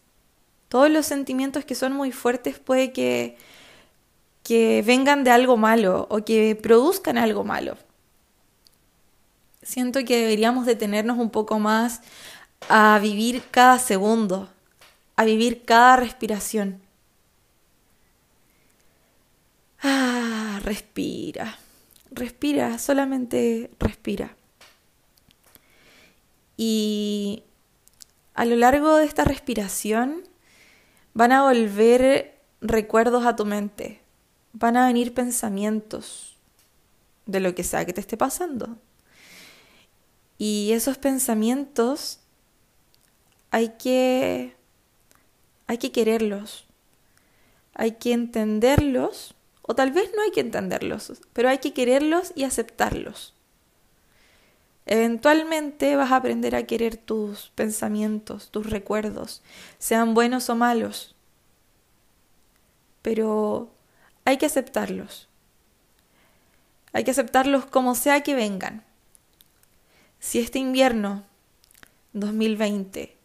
Todos 0.68 0.90
los 0.90 1.06
sentimientos 1.06 1.64
que 1.64 1.74
son 1.74 1.94
muy 1.94 2.12
fuertes 2.12 2.58
puede 2.58 2.92
que, 2.92 3.38
que 4.42 4.82
vengan 4.86 5.24
de 5.24 5.30
algo 5.30 5.56
malo 5.56 6.06
o 6.10 6.24
que 6.24 6.54
produzcan 6.56 7.16
algo 7.18 7.42
malo. 7.42 7.76
Siento 9.62 10.04
que 10.04 10.18
deberíamos 10.18 10.66
detenernos 10.66 11.18
un 11.18 11.30
poco 11.30 11.58
más 11.58 12.02
a 12.68 12.98
vivir 13.00 13.42
cada 13.50 13.78
segundo, 13.78 14.48
a 15.16 15.24
vivir 15.24 15.64
cada 15.64 15.96
respiración. 15.96 16.80
Ah, 19.82 20.17
respira. 20.68 21.58
Respira, 22.10 22.78
solamente 22.78 23.70
respira. 23.78 24.36
Y 26.58 27.42
a 28.34 28.44
lo 28.44 28.56
largo 28.56 28.96
de 28.96 29.06
esta 29.06 29.24
respiración 29.24 30.24
van 31.14 31.32
a 31.32 31.42
volver 31.42 32.38
recuerdos 32.60 33.24
a 33.24 33.34
tu 33.34 33.46
mente. 33.46 34.00
Van 34.52 34.76
a 34.76 34.86
venir 34.86 35.14
pensamientos 35.14 36.36
de 37.24 37.40
lo 37.40 37.54
que 37.54 37.64
sea 37.64 37.86
que 37.86 37.94
te 37.94 38.00
esté 38.00 38.16
pasando. 38.16 38.76
Y 40.36 40.72
esos 40.72 40.98
pensamientos 40.98 42.20
hay 43.50 43.70
que 43.78 44.54
hay 45.66 45.78
que 45.78 45.92
quererlos. 45.92 46.66
Hay 47.74 47.92
que 47.92 48.12
entenderlos 48.12 49.34
o 49.68 49.74
tal 49.74 49.92
vez 49.92 50.10
no 50.16 50.22
hay 50.22 50.30
que 50.30 50.40
entenderlos, 50.40 51.12
pero 51.34 51.50
hay 51.50 51.58
que 51.58 51.74
quererlos 51.74 52.32
y 52.34 52.44
aceptarlos. 52.44 53.34
Eventualmente 54.86 55.94
vas 55.94 56.10
a 56.10 56.16
aprender 56.16 56.56
a 56.56 56.62
querer 56.62 56.96
tus 56.96 57.50
pensamientos, 57.54 58.50
tus 58.50 58.70
recuerdos, 58.70 59.42
sean 59.76 60.14
buenos 60.14 60.48
o 60.48 60.56
malos. 60.56 61.14
Pero 63.02 63.70
hay 64.24 64.38
que 64.38 64.46
aceptarlos. 64.46 65.28
Hay 66.94 67.04
que 67.04 67.10
aceptarlos 67.10 67.66
como 67.66 67.94
sea 67.94 68.22
que 68.22 68.34
vengan. 68.34 68.82
Si 70.18 70.38
este 70.38 70.60
invierno 70.60 71.26
2020 72.14 73.18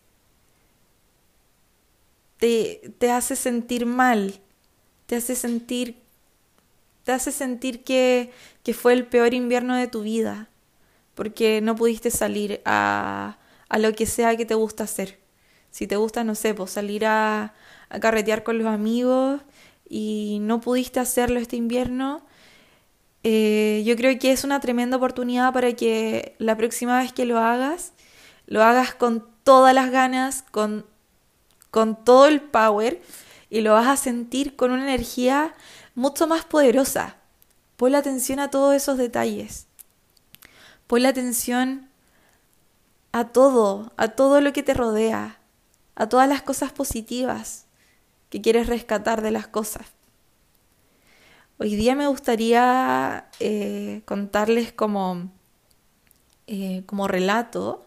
te, 2.36 2.94
te 2.98 3.12
hace 3.12 3.38
sentir 3.38 3.86
mal, 3.86 4.42
te 5.06 5.16
hace 5.16 5.38
sentir 5.38 6.03
te 7.04 7.12
hace 7.12 7.32
sentir 7.32 7.84
que, 7.84 8.32
fue 8.74 8.94
el 8.94 9.06
peor 9.06 9.34
invierno 9.34 9.76
de 9.76 9.88
tu 9.88 10.02
vida, 10.02 10.50
porque 11.16 11.62
no 11.62 11.76
pudiste 11.76 12.12
salir 12.12 12.62
a, 12.66 13.38
a 13.70 13.78
lo 13.78 13.94
que 13.94 14.06
sea 14.06 14.36
que 14.36 14.46
te 14.46 14.56
gusta 14.56 14.86
hacer. 14.86 15.20
Si 15.72 15.88
te 15.88 15.96
gusta, 15.96 16.24
no 16.24 16.36
sé, 16.36 16.54
pues 16.54 16.72
salir 16.72 17.06
a, 17.06 17.54
a 17.90 18.00
carretear 18.00 18.44
con 18.44 18.58
los 18.58 18.68
amigos 18.68 19.42
y 19.90 20.40
no 20.42 20.62
pudiste 20.62 21.00
hacerlo 21.00 21.40
este 21.40 21.56
invierno, 21.56 22.26
eh, 23.24 23.84
yo 23.86 23.96
creo 23.96 24.18
que 24.20 24.32
es 24.32 24.44
una 24.44 24.60
tremenda 24.60 24.98
oportunidad 24.98 25.54
para 25.54 25.74
que 25.74 26.36
la 26.40 26.58
próxima 26.58 27.00
vez 27.00 27.14
que 27.14 27.26
lo 27.26 27.40
hagas, 27.40 27.94
lo 28.48 28.64
hagas 28.64 28.94
con 28.94 29.26
todas 29.44 29.74
las 29.74 29.92
ganas, 29.92 30.44
con, 30.52 30.86
con 31.72 32.04
todo 32.04 32.28
el 32.28 32.42
power 32.42 33.02
y 33.50 33.62
lo 33.62 33.74
vas 33.74 33.88
a 33.88 33.96
sentir 33.96 34.56
con 34.56 34.72
una 34.72 34.84
energía 34.84 35.54
mucho 35.96 36.28
más 36.28 36.46
poderosa. 36.46 37.18
Ponle 37.78 37.98
atención 37.98 38.40
a 38.40 38.50
todos 38.50 38.76
esos 38.76 38.98
detalles. 38.98 39.68
Ponle 40.88 41.08
atención 41.08 41.90
a 43.12 43.30
todo, 43.30 43.92
a 43.98 44.10
todo 44.10 44.42
lo 44.42 44.54
que 44.54 44.64
te 44.64 44.74
rodea, 44.74 45.40
a 45.96 46.10
todas 46.10 46.28
las 46.28 46.42
cosas 46.42 46.72
positivas 46.72 47.66
que 48.30 48.42
quieres 48.42 48.68
rescatar 48.68 49.22
de 49.22 49.32
las 49.32 49.48
cosas. 49.48 49.88
Hoy 51.60 51.76
día 51.76 51.96
me 51.96 52.08
gustaría 52.08 53.28
eh, 53.40 54.02
contarles 54.06 54.74
como, 54.74 55.30
eh, 56.48 56.84
como 56.88 57.08
relato 57.08 57.86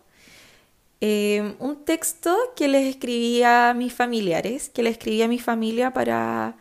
eh, 1.01 1.55
un 1.59 1.85
texto 1.85 2.35
que 2.55 2.69
les 2.69 2.87
escribí 2.87 3.43
a 3.43 3.75
mis 3.75 3.93
familiares, 3.93 4.71
que 4.71 4.83
le 4.83 4.91
escribí 4.91 5.21
a 5.23 5.29
mi 5.29 5.39
familia 5.39 5.93
para 5.93 6.57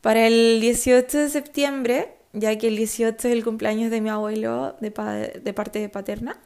para 0.00 0.26
el 0.26 0.60
18 0.60 1.18
de 1.18 1.28
septiembre, 1.28 2.14
ya 2.32 2.56
que 2.56 2.68
el 2.68 2.76
18 2.76 3.16
es 3.16 3.34
el 3.34 3.44
cumpleaños 3.44 3.90
de 3.90 4.00
mi 4.00 4.08
abuelo 4.08 4.76
de, 4.80 4.90
parte 4.90 5.78
de 5.78 5.88
paterna, 5.88 6.38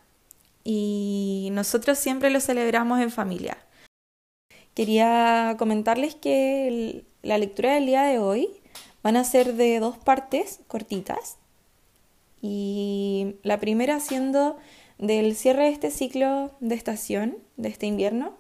y 0.65 1.51
nosotros 1.53 1.99
siempre 1.99 2.31
lo 2.31 2.41
celebramos 2.41 3.01
en 3.01 3.11
familia. 3.11 3.59
Quería 4.75 5.55
comentarles 5.59 6.15
que 6.15 7.05
la 7.23 7.39
lectura 7.39 7.75
del 7.75 7.87
día 7.87 8.03
de 8.03 8.19
hoy 8.19 8.49
van 9.03 9.17
a 9.17 9.25
ser 9.25 9.55
de 9.55 9.79
dos 9.79 9.99
partes 9.99 10.61
cortitas. 10.67 11.37
Y 12.43 13.37
la 13.43 13.61
primera 13.61 14.01
siendo 14.01 14.57
del 14.99 15.37
cierre 15.37 15.65
de 15.65 15.71
este 15.71 15.91
ciclo 15.91 16.51
de 16.61 16.75
estación, 16.75 17.39
de 17.57 17.69
este 17.69 17.87
invierno, 17.87 18.37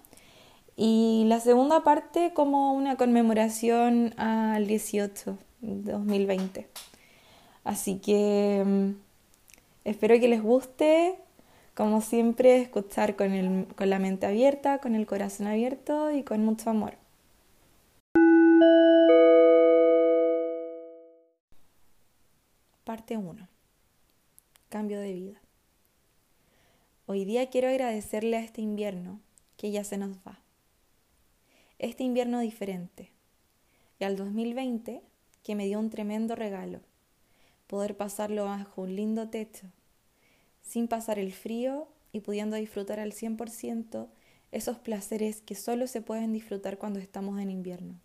y 0.76 1.24
la 1.26 1.40
segunda 1.40 1.84
parte 1.84 2.32
como 2.34 2.72
una 2.72 2.96
conmemoración 2.96 4.12
al 4.18 4.66
18 4.66 5.38
de 5.60 5.92
2020. 5.92 6.68
Así 7.62 7.98
que 7.98 8.62
mm, 8.64 8.90
espero 9.84 10.18
que 10.18 10.28
les 10.28 10.42
guste, 10.42 11.16
como 11.74 12.00
siempre, 12.00 12.60
escuchar 12.60 13.16
con, 13.16 13.32
el, 13.32 13.66
con 13.74 13.88
la 13.88 13.98
mente 13.98 14.26
abierta, 14.26 14.78
con 14.78 14.94
el 14.94 15.06
corazón 15.06 15.46
abierto 15.46 16.10
y 16.10 16.24
con 16.24 16.44
mucho 16.44 16.70
amor. 16.70 16.94
Parte 22.84 23.16
1. 23.16 23.48
Cambio 24.68 25.00
de 25.00 25.12
vida. 25.12 25.40
Hoy 27.06 27.24
día 27.24 27.48
quiero 27.48 27.68
agradecerle 27.68 28.36
a 28.36 28.40
este 28.40 28.60
invierno 28.60 29.20
que 29.56 29.70
ya 29.70 29.84
se 29.84 29.96
nos 29.96 30.16
va 30.18 30.43
este 31.78 32.04
invierno 32.04 32.40
diferente 32.40 33.10
y 33.98 34.04
al 34.04 34.16
2020 34.16 35.02
que 35.42 35.54
me 35.54 35.66
dio 35.66 35.78
un 35.78 35.90
tremendo 35.90 36.34
regalo, 36.34 36.80
poder 37.66 37.96
pasarlo 37.96 38.44
bajo 38.46 38.82
un 38.82 38.96
lindo 38.96 39.28
techo, 39.28 39.66
sin 40.62 40.88
pasar 40.88 41.18
el 41.18 41.32
frío 41.32 41.88
y 42.12 42.20
pudiendo 42.20 42.56
disfrutar 42.56 43.00
al 43.00 43.12
100% 43.12 44.08
esos 44.52 44.78
placeres 44.78 45.42
que 45.42 45.54
solo 45.54 45.86
se 45.86 46.00
pueden 46.00 46.32
disfrutar 46.32 46.78
cuando 46.78 47.00
estamos 47.00 47.40
en 47.40 47.50
invierno. 47.50 48.00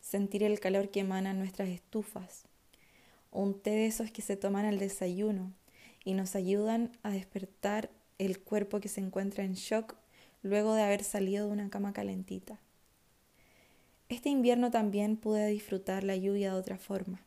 Sentir 0.00 0.42
el 0.42 0.60
calor 0.60 0.90
que 0.90 1.00
emanan 1.00 1.38
nuestras 1.38 1.68
estufas, 1.68 2.44
un 3.30 3.58
té 3.58 3.70
de 3.70 3.86
esos 3.86 4.10
que 4.10 4.22
se 4.22 4.36
toman 4.36 4.66
al 4.66 4.78
desayuno 4.78 5.52
y 6.04 6.14
nos 6.14 6.34
ayudan 6.36 6.92
a 7.02 7.10
despertar 7.10 7.90
el 8.18 8.40
cuerpo 8.40 8.80
que 8.80 8.88
se 8.88 9.00
encuentra 9.00 9.44
en 9.44 9.54
shock 9.54 9.96
luego 10.42 10.74
de 10.74 10.82
haber 10.82 11.04
salido 11.04 11.46
de 11.46 11.52
una 11.52 11.70
cama 11.70 11.92
calentita. 11.92 12.58
Este 14.08 14.28
invierno 14.28 14.70
también 14.70 15.16
pude 15.16 15.46
disfrutar 15.46 16.02
la 16.02 16.16
lluvia 16.16 16.52
de 16.52 16.58
otra 16.58 16.78
forma. 16.78 17.20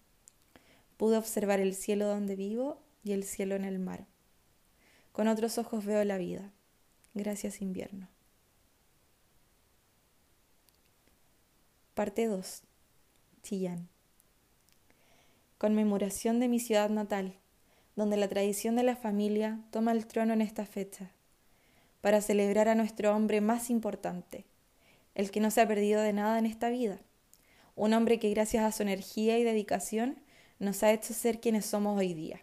Pude 0.97 1.17
observar 1.17 1.59
el 1.59 1.75
cielo 1.75 2.07
donde 2.07 2.35
vivo 2.35 2.81
y 3.03 3.13
el 3.13 3.23
cielo 3.23 3.55
en 3.55 3.63
el 3.63 3.79
mar. 3.79 4.05
Con 5.11 5.27
otros 5.27 5.57
ojos 5.57 5.85
veo 5.85 6.03
la 6.03 6.17
vida. 6.17 6.51
Gracias 7.13 7.61
invierno. 7.61 8.09
Parte 11.93 12.25
2. 12.25 12.63
Chillán. 13.43 13.87
Conmemoración 15.59 16.39
de 16.39 16.47
mi 16.47 16.59
ciudad 16.59 16.89
natal, 16.89 17.37
donde 17.95 18.17
la 18.17 18.27
tradición 18.27 18.75
de 18.75 18.83
la 18.83 18.95
familia 18.95 19.59
toma 19.71 19.91
el 19.91 20.07
trono 20.07 20.33
en 20.33 20.41
esta 20.41 20.65
fecha, 20.65 21.11
para 22.03 22.19
celebrar 22.19 22.67
a 22.67 22.75
nuestro 22.75 23.15
hombre 23.15 23.39
más 23.39 23.69
importante, 23.69 24.43
el 25.15 25.31
que 25.31 25.39
no 25.39 25.49
se 25.51 25.61
ha 25.61 25.67
perdido 25.69 26.01
de 26.01 26.11
nada 26.11 26.37
en 26.37 26.45
esta 26.45 26.67
vida, 26.67 26.99
un 27.77 27.93
hombre 27.93 28.19
que 28.19 28.29
gracias 28.29 28.65
a 28.65 28.73
su 28.73 28.83
energía 28.83 29.39
y 29.39 29.45
dedicación 29.45 30.19
nos 30.59 30.83
ha 30.83 30.91
hecho 30.91 31.13
ser 31.13 31.39
quienes 31.39 31.65
somos 31.65 31.97
hoy 31.97 32.13
día. 32.13 32.41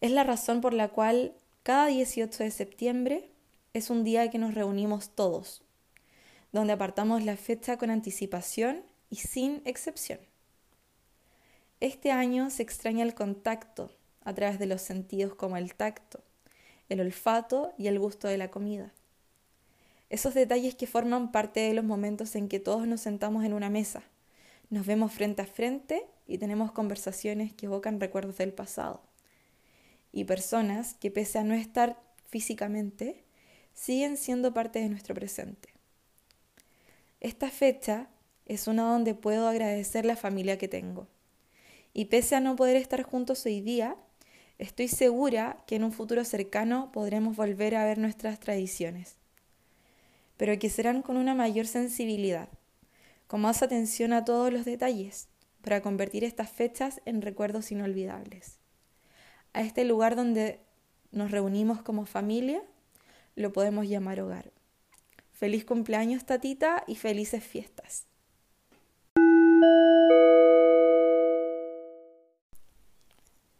Es 0.00 0.12
la 0.12 0.24
razón 0.24 0.62
por 0.62 0.72
la 0.72 0.88
cual 0.88 1.34
cada 1.62 1.88
18 1.88 2.42
de 2.42 2.50
septiembre 2.50 3.30
es 3.74 3.90
un 3.90 4.02
día 4.02 4.30
que 4.30 4.38
nos 4.38 4.54
reunimos 4.54 5.10
todos, 5.10 5.62
donde 6.52 6.72
apartamos 6.72 7.22
la 7.22 7.36
fecha 7.36 7.76
con 7.76 7.90
anticipación 7.90 8.82
y 9.10 9.16
sin 9.16 9.60
excepción. 9.66 10.20
Este 11.80 12.12
año 12.12 12.48
se 12.48 12.62
extraña 12.62 13.04
el 13.04 13.14
contacto 13.14 13.90
a 14.24 14.32
través 14.32 14.58
de 14.58 14.64
los 14.64 14.80
sentidos 14.80 15.34
como 15.34 15.58
el 15.58 15.74
tacto, 15.74 16.24
el 16.88 17.00
olfato 17.00 17.72
y 17.78 17.86
el 17.88 17.98
gusto 17.98 18.28
de 18.28 18.38
la 18.38 18.50
comida. 18.50 18.92
Esos 20.08 20.34
detalles 20.34 20.74
que 20.74 20.86
forman 20.86 21.32
parte 21.32 21.60
de 21.60 21.74
los 21.74 21.84
momentos 21.84 22.36
en 22.36 22.48
que 22.48 22.60
todos 22.60 22.86
nos 22.86 23.00
sentamos 23.00 23.44
en 23.44 23.52
una 23.52 23.70
mesa, 23.70 24.04
nos 24.70 24.86
vemos 24.86 25.12
frente 25.12 25.42
a 25.42 25.46
frente 25.46 26.06
y 26.26 26.38
tenemos 26.38 26.72
conversaciones 26.72 27.52
que 27.52 27.66
evocan 27.66 28.00
recuerdos 28.00 28.38
del 28.38 28.52
pasado. 28.52 29.02
Y 30.12 30.24
personas 30.24 30.94
que 30.94 31.10
pese 31.10 31.38
a 31.38 31.44
no 31.44 31.54
estar 31.54 32.00
físicamente, 32.26 33.24
siguen 33.74 34.16
siendo 34.16 34.52
parte 34.54 34.80
de 34.80 34.88
nuestro 34.88 35.14
presente. 35.14 35.68
Esta 37.20 37.50
fecha 37.50 38.08
es 38.46 38.66
una 38.66 38.90
donde 38.90 39.14
puedo 39.14 39.48
agradecer 39.48 40.04
la 40.04 40.16
familia 40.16 40.58
que 40.58 40.68
tengo. 40.68 41.06
Y 41.92 42.06
pese 42.06 42.34
a 42.34 42.40
no 42.40 42.56
poder 42.56 42.76
estar 42.76 43.02
juntos 43.02 43.44
hoy 43.46 43.60
día, 43.60 43.96
estoy 44.58 44.88
segura 44.88 45.62
que 45.66 45.76
en 45.76 45.84
un 45.84 45.92
futuro 45.92 46.24
cercano 46.24 46.90
podremos 46.92 47.36
volver 47.36 47.76
a 47.76 47.84
ver 47.84 47.98
nuestras 47.98 48.40
tradiciones 48.40 49.16
pero 50.36 50.58
que 50.58 50.70
serán 50.70 51.02
con 51.02 51.16
una 51.16 51.34
mayor 51.34 51.66
sensibilidad, 51.66 52.48
con 53.26 53.40
más 53.40 53.62
atención 53.62 54.12
a 54.12 54.24
todos 54.24 54.52
los 54.52 54.64
detalles, 54.64 55.28
para 55.62 55.80
convertir 55.80 56.24
estas 56.24 56.50
fechas 56.50 57.00
en 57.06 57.22
recuerdos 57.22 57.72
inolvidables. 57.72 58.58
A 59.52 59.62
este 59.62 59.84
lugar 59.84 60.14
donde 60.14 60.60
nos 61.10 61.30
reunimos 61.30 61.82
como 61.82 62.04
familia, 62.06 62.62
lo 63.34 63.52
podemos 63.52 63.88
llamar 63.88 64.20
hogar. 64.20 64.52
Feliz 65.32 65.64
cumpleaños, 65.64 66.24
tatita, 66.24 66.84
y 66.86 66.96
felices 66.96 67.42
fiestas. 67.42 68.06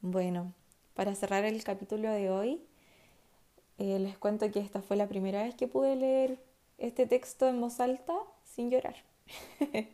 Bueno, 0.01 0.55
para 0.97 1.15
cerrar 1.15 1.45
el 1.45 1.63
capítulo 1.63 2.11
de 2.11 2.31
hoy, 2.31 2.61
eh, 3.79 3.99
les 3.99 4.19
cuento 4.19 4.51
que 4.51 4.61
esta 4.61 4.81
fue 4.81 4.97
la 4.97 5.07
primera 5.07 5.43
vez 5.43 5.55
que 5.55 5.69
pude 5.69 5.95
leer 5.95 6.43
este 6.79 7.07
texto 7.07 7.47
en 7.47 7.61
voz 7.61 7.79
alta 7.81 8.15
sin 8.45 8.71
llorar. 8.71 8.97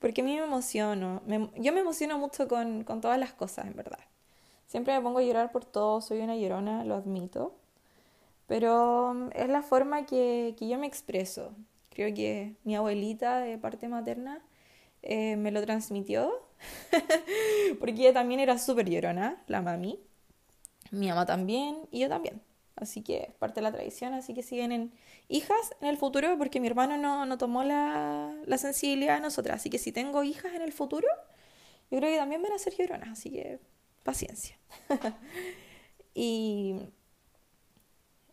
Porque 0.00 0.20
a 0.20 0.24
mí 0.24 0.36
me 0.36 0.44
emociono. 0.44 1.22
yo 1.56 1.72
me 1.72 1.80
emociono 1.80 2.18
mucho 2.18 2.46
con, 2.46 2.84
todas 2.84 3.18
las 3.18 3.32
cosas, 3.32 3.66
en 3.66 3.74
verdad. 3.74 3.98
Siempre 4.66 4.94
me 4.94 5.00
pongo 5.00 5.20
a 5.20 5.22
llorar 5.22 5.50
por 5.50 5.64
todo, 5.64 6.02
soy 6.02 6.20
una 6.20 6.36
llorona, 6.36 6.84
lo 6.84 6.94
admito. 6.94 7.54
Pero 8.46 9.14
mm, 9.14 9.30
es 9.34 9.48
la 9.48 9.62
forma 9.62 10.04
que, 10.04 10.54
que 10.58 10.68
yo 10.68 10.78
me 10.78 10.86
expreso. 10.86 11.54
Creo 11.88 12.14
que 12.14 12.56
mi 12.64 12.76
abuelita 12.76 13.38
de 13.38 13.56
parte 13.56 13.88
materna 13.88 14.42
eh, 15.02 15.36
me 15.36 15.50
lo 15.50 15.62
transmitió. 15.62 16.43
Porque 17.80 17.92
ella 17.92 18.12
también 18.12 18.40
era 18.40 18.58
súper 18.58 18.88
llorona, 18.88 19.42
la 19.46 19.62
mami. 19.62 19.98
Mi 20.90 21.08
mamá 21.08 21.26
también 21.26 21.76
y 21.90 22.00
yo 22.00 22.08
también. 22.08 22.40
Así 22.76 23.02
que 23.02 23.28
es 23.28 23.34
parte 23.34 23.60
de 23.60 23.62
la 23.62 23.72
tradición, 23.72 24.14
así 24.14 24.34
que 24.34 24.42
siguen 24.42 24.72
en 24.72 24.92
hijas 25.28 25.74
en 25.80 25.88
el 25.88 25.96
futuro, 25.96 26.36
porque 26.38 26.60
mi 26.60 26.66
hermano 26.66 26.96
no, 26.96 27.24
no 27.24 27.38
tomó 27.38 27.62
la, 27.62 28.34
la, 28.46 28.58
sensibilidad 28.58 29.14
de 29.14 29.20
nosotras. 29.20 29.56
Así 29.56 29.70
que 29.70 29.78
si 29.78 29.92
tengo 29.92 30.24
hijas 30.24 30.52
en 30.54 30.62
el 30.62 30.72
futuro, 30.72 31.06
yo 31.90 31.98
creo 31.98 32.10
que 32.10 32.18
también 32.18 32.42
van 32.42 32.52
a 32.52 32.58
ser 32.58 32.74
lloronas, 32.76 33.10
así 33.10 33.30
que 33.30 33.60
paciencia. 34.02 34.58
y, 36.14 36.76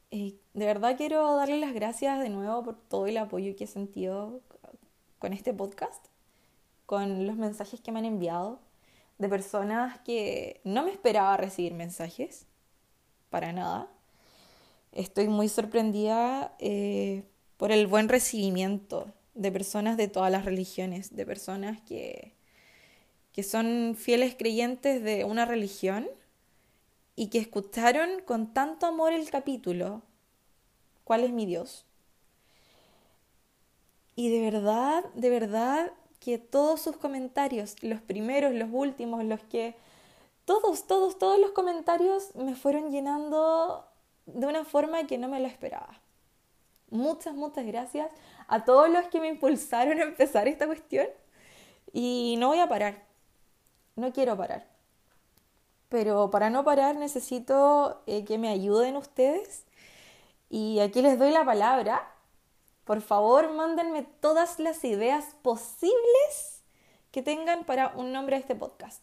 y 0.10 0.40
de 0.54 0.66
verdad 0.66 0.98
quiero 0.98 1.36
darle 1.36 1.58
las 1.58 1.74
gracias 1.74 2.20
de 2.20 2.30
nuevo 2.30 2.64
por 2.64 2.82
todo 2.88 3.06
el 3.06 3.18
apoyo 3.18 3.56
que 3.56 3.66
he 3.66 3.68
sentido 3.68 4.42
con 5.20 5.34
este 5.34 5.54
podcast, 5.54 6.08
con 6.92 7.26
los 7.26 7.38
mensajes 7.38 7.80
que 7.80 7.94
me 7.94 8.00
han 8.00 8.06
enviado 8.06 8.60
de 9.18 9.30
personas 9.30 9.98
que 10.02 10.60
no 10.66 10.84
me 10.84 10.92
esperaba 10.92 11.38
recibir 11.38 11.74
mensajes, 11.74 12.48
para 13.30 13.54
nada 13.54 13.88
estoy 14.92 15.30
muy 15.30 15.48
sorprendida 15.48 16.54
eh, 16.60 17.24
por 17.56 17.72
el 17.72 17.88
buen 17.88 18.10
recibimiento 18.10 19.08
de 19.36 19.54
personas 19.54 19.96
de 19.96 20.10
todas 20.10 20.34
las 20.34 20.44
religiones, 20.44 21.16
de 21.16 21.26
personas 21.26 21.80
que, 21.80 22.34
que 23.32 23.44
son 23.44 23.96
fieles 23.98 24.36
creyentes 24.38 25.02
de 25.02 25.24
una 25.24 25.46
religión 25.46 26.10
y 27.16 27.28
que 27.28 27.38
escucharon 27.38 28.22
con 28.26 28.54
tanto 28.54 28.86
amor 28.86 29.14
el 29.14 29.30
capítulo, 29.30 30.02
¿cuál 31.06 31.24
es 31.24 31.32
mi 31.32 31.46
Dios? 31.46 31.86
Y 34.18 34.30
de 34.30 34.42
verdad, 34.42 35.06
de 35.14 35.30
verdad 35.30 35.94
que 36.22 36.38
todos 36.38 36.80
sus 36.80 36.96
comentarios, 36.98 37.82
los 37.82 38.00
primeros, 38.00 38.54
los 38.54 38.70
últimos, 38.72 39.26
los 39.26 39.42
que... 39.42 39.76
Todos, 40.46 40.88
todos, 40.88 41.18
todos 41.18 41.40
los 41.40 41.52
comentarios 41.52 42.36
me 42.36 42.56
fueron 42.56 42.92
llenando 42.92 43.86
de 44.26 44.46
una 44.46 44.64
forma 44.64 45.06
que 45.08 45.18
no 45.18 45.28
me 45.28 45.40
lo 45.40 45.48
esperaba. 45.48 46.00
Muchas, 46.90 47.34
muchas 47.34 47.66
gracias 47.66 48.12
a 48.48 48.66
todos 48.66 48.90
los 48.90 49.08
que 49.08 49.20
me 49.20 49.30
impulsaron 49.30 50.00
a 50.00 50.04
empezar 50.04 50.48
esta 50.48 50.68
cuestión. 50.68 51.08
Y 51.92 52.36
no 52.38 52.50
voy 52.50 52.60
a 52.60 52.70
parar. 52.70 53.04
No 53.96 54.14
quiero 54.14 54.38
parar. 54.38 54.68
Pero 55.90 56.30
para 56.30 56.50
no 56.50 56.64
parar 56.64 56.96
necesito 56.98 58.04
eh, 58.06 58.26
que 58.26 58.38
me 58.38 58.50
ayuden 58.50 58.96
ustedes. 58.96 59.66
Y 60.50 60.80
aquí 60.80 61.02
les 61.02 61.18
doy 61.18 61.32
la 61.32 61.46
palabra. 61.46 62.11
Por 62.92 63.00
favor, 63.00 63.54
mándenme 63.54 64.04
todas 64.20 64.60
las 64.60 64.84
ideas 64.84 65.24
posibles 65.44 66.62
que 67.12 67.22
tengan 67.22 67.64
para 67.64 67.94
un 67.96 68.12
nombre 68.12 68.36
de 68.36 68.42
este 68.42 68.54
podcast. 68.54 69.02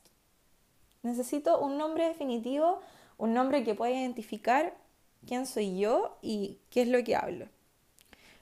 Necesito 1.02 1.58
un 1.58 1.78
nombre 1.78 2.06
definitivo, 2.06 2.80
un 3.16 3.32
nombre 3.32 3.64
que 3.64 3.74
pueda 3.74 3.92
identificar 3.92 4.76
quién 5.26 5.46
soy 5.46 5.78
yo 5.78 6.18
y 6.20 6.58
qué 6.68 6.82
es 6.82 6.88
lo 6.88 7.02
que 7.02 7.16
hablo. 7.16 7.48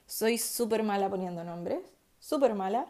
Soy 0.05 0.37
súper 0.37 0.83
mala 0.83 1.09
poniendo 1.09 1.45
nombres, 1.45 1.79
súper 2.19 2.53
mala. 2.53 2.85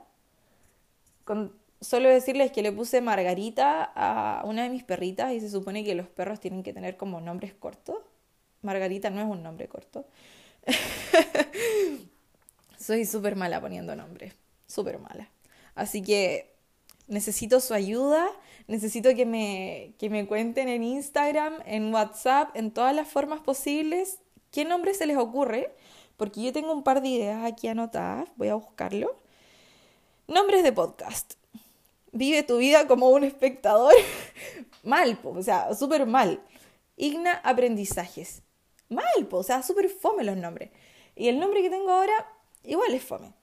Solo 1.80 2.10
decirles 2.10 2.52
que 2.52 2.64
le 2.64 2.72
puse 2.72 3.02
Margarita 3.02 3.84
a 3.84 4.44
una 4.46 4.64
de 4.64 4.70
mis 4.70 4.84
perritas 4.84 5.32
y 5.32 5.42
se 5.42 5.52
supone 5.52 5.84
que 5.84 5.94
los 5.94 6.08
perros 6.08 6.40
tienen 6.40 6.64
que 6.64 6.74
tener 6.74 6.98
como 6.98 7.22
nombres 7.22 7.54
cortos. 7.54 8.00
Margarita 8.64 9.12
no 9.12 9.22
es 9.22 9.28
un 9.28 9.44
nombre 9.44 9.68
corto. 9.68 10.08
Soy 12.88 13.06
súper 13.06 13.36
mala 13.36 13.60
poniendo 13.60 13.98
nombres, 13.98 14.34
súper 14.66 14.98
mala. 14.98 15.30
Así 15.76 16.02
que 16.02 16.56
necesito 17.08 17.60
su 17.60 17.74
ayuda, 17.74 18.26
necesito 18.68 19.14
que 19.14 19.26
me, 19.26 19.94
que 20.00 20.10
me 20.10 20.26
cuenten 20.26 20.70
en 20.70 20.84
Instagram, 20.84 21.56
en 21.66 21.94
WhatsApp, 21.94 22.56
en 22.56 22.72
todas 22.72 22.96
las 22.96 23.10
formas 23.10 23.42
posibles, 23.42 24.20
qué 24.52 24.64
nombre 24.64 24.94
se 24.94 25.06
les 25.06 25.18
ocurre, 25.18 25.76
porque 26.16 26.42
yo 26.42 26.54
tengo 26.54 26.72
un 26.72 26.84
par 26.84 27.02
de 27.02 27.10
ideas 27.10 27.44
aquí 27.44 27.68
anotadas, 27.68 28.30
voy 28.38 28.48
a 28.48 28.56
buscarlo. 28.56 29.20
Nombres 30.30 30.64
de 30.64 30.72
podcast. 30.72 31.34
Vive 32.14 32.44
tu 32.44 32.60
vida 32.60 32.88
como 32.88 33.10
un 33.10 33.26
espectador. 33.26 33.96
mal, 34.84 35.20
o 35.26 35.44
sea, 35.44 35.76
súper 35.76 36.06
mal. 36.06 36.40
Igna 36.96 37.34
Aprendizajes. 37.44 38.44
Mal, 38.88 39.28
o 39.30 39.44
sea, 39.44 39.62
súper 39.62 39.90
fome 39.90 40.24
los 40.24 40.38
nombres. 40.38 40.72
Y 41.18 41.28
el 41.28 41.38
nombre 41.38 41.62
que 41.62 41.70
tengo 41.70 41.92
ahora, 41.92 42.14
igual 42.64 42.94
es 42.94 43.04
fome. 43.04 43.34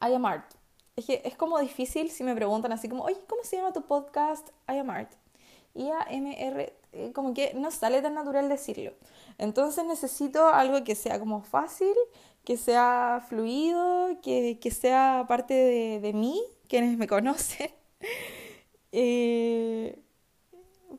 I 0.00 0.12
am 0.14 0.24
art 0.26 0.56
es 0.96 1.04
que 1.04 1.20
es 1.24 1.36
como 1.36 1.58
difícil 1.58 2.10
si 2.10 2.24
me 2.24 2.34
preguntan 2.34 2.72
así 2.72 2.88
como, 2.88 3.04
oye, 3.04 3.18
¿cómo 3.28 3.44
se 3.44 3.56
llama 3.56 3.72
tu 3.72 3.82
podcast? 3.82 4.48
I 4.66 4.78
am 4.78 4.90
Art. 4.90 5.12
Y 5.74 5.90
a 5.90 6.06
M 6.08 6.34
R, 6.48 6.72
eh, 6.92 7.12
como 7.12 7.34
que 7.34 7.52
no 7.52 7.70
sale 7.70 8.00
tan 8.00 8.14
natural 8.14 8.48
decirlo. 8.48 8.92
Entonces 9.36 9.84
necesito 9.84 10.48
algo 10.48 10.82
que 10.84 10.94
sea 10.94 11.18
como 11.20 11.42
fácil, 11.42 11.94
que 12.44 12.56
sea 12.56 13.22
fluido, 13.28 14.18
que, 14.22 14.58
sea 14.70 15.26
parte 15.28 15.52
de, 16.00 16.12
mí, 16.14 16.42
quienes 16.66 16.96
me 16.96 17.06
conocen. 17.06 17.70
Eh, 18.92 20.00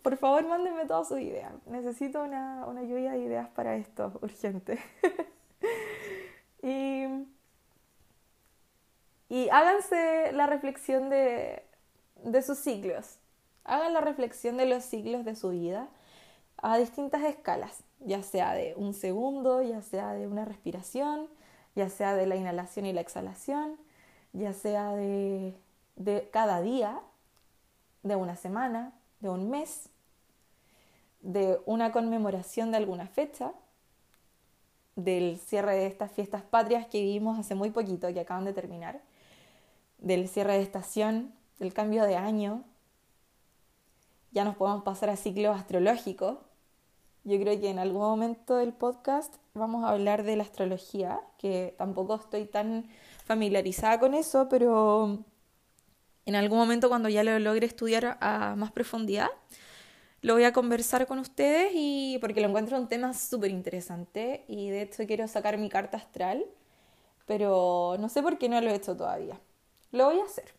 por 0.03 0.15
favor, 0.17 0.45
mándenme 0.45 0.86
todas 0.86 1.07
sus 1.07 1.19
ideas. 1.19 1.53
Necesito 1.65 2.21
una, 2.21 2.67
una 2.67 2.83
lluvia 2.83 3.13
de 3.13 3.19
ideas 3.19 3.49
para 3.49 3.75
esto, 3.75 4.19
urgente. 4.21 4.77
y, 6.61 7.09
háganse 9.51 10.31
la 10.33 10.47
reflexión 10.47 11.09
de, 11.09 11.63
de 12.23 12.41
sus 12.41 12.57
ciclos. 12.57 13.19
Hagan 13.63 13.93
la 13.93 14.01
reflexión 14.01 14.57
de 14.57 14.65
los 14.65 14.83
ciclos 14.83 15.25
de 15.25 15.35
su 15.35 15.49
vida 15.49 15.89
a 16.57 16.77
distintas 16.77 17.23
escalas, 17.23 17.83
ya 17.99 18.23
sea 18.23 18.53
de 18.53 18.73
un 18.75 18.93
segundo, 18.93 19.61
ya 19.61 19.81
sea 19.81 20.13
de 20.13 20.27
una 20.27 20.45
respiración, 20.45 21.27
ya 21.75 21.89
sea 21.89 22.15
de 22.15 22.25
la 22.25 22.35
inhalación 22.35 22.85
y 22.85 22.93
la 22.93 23.01
exhalación, 23.01 23.77
ya 24.33 24.53
sea 24.53 24.93
de, 24.93 25.55
de 25.95 26.29
cada 26.31 26.61
día, 26.61 26.99
de 28.03 28.15
una 28.15 28.35
semana, 28.35 28.93
de 29.19 29.29
un 29.29 29.49
mes, 29.49 29.89
de 31.21 31.59
una 31.65 31.91
conmemoración 31.91 32.71
de 32.71 32.77
alguna 32.77 33.07
fecha, 33.07 33.53
del 34.97 35.38
cierre 35.38 35.75
de 35.75 35.86
estas 35.86 36.12
fiestas 36.12 36.41
patrias 36.41 36.88
que 36.88 36.99
vivimos 36.99 37.39
hace 37.39 37.55
muy 37.55 37.69
poquito, 37.69 38.12
que 38.12 38.19
acaban 38.19 38.43
de 38.43 38.51
terminar, 38.51 38.99
del 39.99 40.27
cierre 40.27 40.53
de 40.53 40.63
estación, 40.63 41.33
del 41.60 41.73
cambio 41.73 42.03
de 42.03 42.17
año. 42.17 42.63
Ya 44.31 44.43
nos 44.43 44.55
podemos 44.55 44.83
pasar 44.83 45.10
a 45.10 45.15
ciclos 45.15 45.55
astrológicos. 45.55 46.39
Yo 47.23 47.39
creo 47.39 47.60
que 47.60 47.69
en 47.69 47.79
algún 47.79 48.01
momento 48.01 48.55
del 48.55 48.73
podcast 48.73 49.36
vamos 49.53 49.86
a 49.86 49.89
hablar 49.89 50.23
de 50.23 50.36
la 50.36 50.43
astrología, 50.43 51.21
que 51.38 51.75
tampoco 51.77 52.15
estoy 52.15 52.45
tan 52.45 52.89
familiarizada 53.25 53.99
con 53.99 54.15
eso, 54.15 54.47
pero 54.49 55.19
en 56.25 56.36
algún 56.36 56.57
momento 56.57 56.89
cuando 56.89 57.07
ya 57.07 57.23
lo 57.23 57.38
logre 57.38 57.67
estudiar 57.67 58.17
a 58.19 58.55
más 58.55 58.71
profundidad, 58.71 59.29
lo 60.21 60.34
voy 60.34 60.43
a 60.43 60.53
conversar 60.53 61.08
con 61.08 61.19
ustedes 61.19 61.71
y 61.73 62.17
porque 62.21 62.41
lo 62.41 62.47
encuentro 62.47 62.77
un 62.77 62.88
tema 62.88 63.13
súper 63.13 63.51
interesante 63.51 64.45
y 64.47 64.69
de 64.69 64.82
hecho 64.84 65.06
quiero 65.06 65.27
sacar 65.27 65.58
mi 65.58 65.69
carta 65.69 65.97
astral, 65.97 66.45
pero 67.25 67.97
no 67.99 68.10
sé 68.10 68.21
por 68.21 68.38
qué 68.38 68.49
no 68.49 68.60
lo 68.62 68.69
he 68.69 68.75
hecho 68.75 68.95
todavía. 68.97 69.39
Lo 69.91 70.06
voy 70.06 70.19
a 70.19 70.25
hacer. 70.25 70.53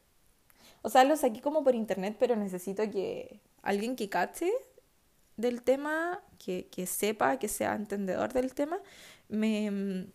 O 0.83 0.91
sea, 0.91 1.05
lo 1.05 1.17
saqué 1.17 1.41
como 1.41 1.65
por 1.65 1.75
internet, 1.75 2.17
pero 2.19 2.37
necesito 2.37 2.89
que 2.91 3.41
alguien 3.63 3.97
que 3.97 4.09
cache 4.09 4.51
del 5.37 5.63
tema, 5.63 6.23
que, 6.39 6.69
que 6.69 6.87
sepa, 6.87 7.39
que 7.39 7.49
sea 7.49 7.75
entendedor 7.75 8.33
del 8.33 8.55
tema, 8.55 8.79
me, 9.29 10.07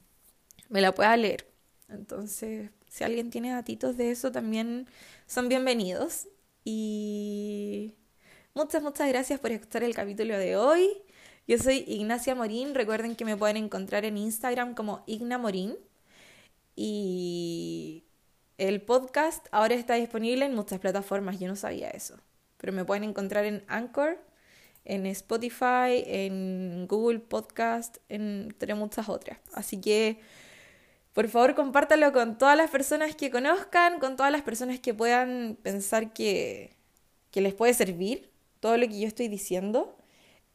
me 0.70 0.82
la 0.82 0.94
pueda 0.94 1.16
leer. 1.18 1.48
Entonces, 1.90 2.72
si 2.88 3.04
alguien 3.04 3.30
tiene 3.30 3.52
datitos 3.52 3.98
de 3.98 4.12
eso, 4.12 4.32
también 4.32 4.88
son 5.28 5.50
bienvenidos. 5.50 6.28
Y 6.66 7.96
Muchas, 8.56 8.84
muchas 8.84 9.08
gracias 9.10 9.40
por 9.40 9.52
escuchar 9.52 9.82
el 9.84 9.96
capítulo 9.96 10.38
de 10.38 10.56
hoy. 10.56 10.88
Yo 11.48 11.58
soy 11.58 11.86
Ignacia 11.88 12.36
Morín. 12.36 12.76
Recuerden 12.76 13.16
que 13.16 13.26
me 13.26 13.36
pueden 13.36 13.58
encontrar 13.58 14.06
en 14.06 14.16
Instagram 14.16 14.76
como 14.76 15.04
Igna 15.08 15.40
Morín. 15.40 15.76
Y 16.76 18.04
el 18.60 18.80
podcast 18.84 19.48
ahora 19.52 19.74
está 19.74 19.96
disponible 19.96 20.46
en 20.46 20.54
muchas 20.54 20.80
plataformas. 20.80 21.40
Yo 21.40 21.48
no 21.48 21.56
sabía 21.56 21.90
eso. 21.90 22.20
Pero 22.58 22.74
me 22.74 22.86
pueden 22.86 23.04
encontrar 23.06 23.46
en 23.46 23.64
Anchor, 23.68 24.20
en 24.86 25.08
Spotify, 25.08 26.04
en 26.06 26.86
Google 26.88 27.22
Podcast, 27.22 27.98
entre 28.08 28.76
muchas 28.76 29.10
otras. 29.10 29.40
Así 29.54 29.82
que 29.82 30.20
por 31.14 31.28
favor 31.28 31.56
compártalo 31.56 32.14
con 32.14 32.38
todas 32.38 32.56
las 32.56 32.70
personas 32.70 33.16
que 33.16 33.32
conozcan, 33.32 34.00
con 34.00 34.16
todas 34.16 34.32
las 34.32 34.44
personas 34.44 34.80
que 34.80 34.94
puedan 34.94 35.58
pensar 35.64 36.14
que, 36.14 36.76
que 37.32 37.42
les 37.42 37.56
puede 37.56 37.74
servir 37.74 38.33
todo 38.64 38.78
lo 38.78 38.88
que 38.88 38.98
yo 38.98 39.08
estoy 39.08 39.28
diciendo 39.28 39.98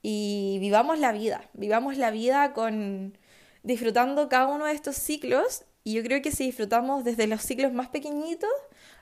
y 0.01 0.57
vivamos 0.61 0.99
la 0.99 1.13
vida, 1.13 1.43
vivamos 1.53 1.99
la 1.99 2.11
vida 2.11 2.55
con 2.55 3.19
disfrutando 3.63 4.31
cada 4.31 4.47
uno 4.47 4.65
de 4.65 4.73
estos 4.73 4.97
ciclos 4.97 5.67
y 5.85 5.93
yo 5.93 6.03
creo 6.03 6.23
que 6.23 6.33
si 6.33 6.47
disfrutamos 6.47 7.05
desde 7.05 7.27
los 7.27 7.43
ciclos 7.43 7.71
más 7.75 7.89
pequeñitos 7.89 8.49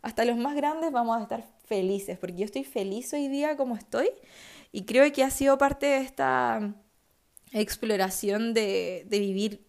hasta 0.03 0.25
los 0.25 0.37
más 0.37 0.57
grandes 0.57 0.90
vamos 0.90 1.19
a 1.19 1.23
estar 1.23 1.45
felices, 1.66 2.19
porque 2.19 2.38
yo 2.38 2.45
estoy 2.45 2.64
feliz 2.64 3.12
hoy 3.12 3.29
día 3.29 3.57
como 3.57 3.77
estoy 3.77 4.11
y 4.73 4.87
creo 4.87 5.12
que 5.12 5.23
ha 5.23 5.31
sido 5.31 5.57
parte 5.57 5.87
de 5.87 5.99
esta 5.99 6.75
exploración 7.53 8.55
de, 8.55 9.07
de 9.09 9.21
vivir 9.21 9.69